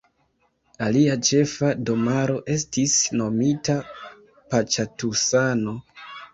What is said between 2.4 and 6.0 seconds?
estis nomita Paĉatusano.